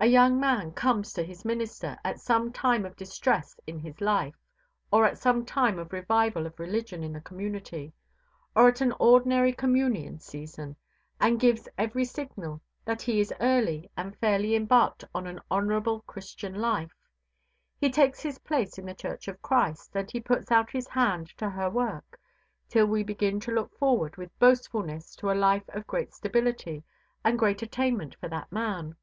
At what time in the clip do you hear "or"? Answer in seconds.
4.92-5.04, 8.54-8.68